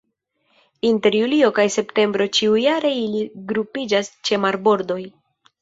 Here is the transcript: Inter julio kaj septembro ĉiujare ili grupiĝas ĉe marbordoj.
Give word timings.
Inter 0.91 1.17
julio 1.17 1.49
kaj 1.59 1.65
septembro 1.75 2.27
ĉiujare 2.39 2.95
ili 3.05 3.21
grupiĝas 3.53 4.11
ĉe 4.31 4.45
marbordoj. 4.49 5.03